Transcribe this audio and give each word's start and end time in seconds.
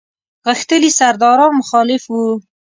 غښتلي 0.45 0.91
سرداران 0.99 1.51
مخالف 1.59 2.03
ول. 2.09 2.33